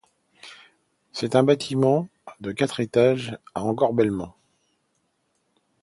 C'est 1.11 1.35
un 1.35 1.43
bâtiment 1.43 2.09
de 2.39 2.51
quatre 2.51 2.79
étages 2.79 3.37
à 3.53 3.61
encorbellement. 3.63 4.35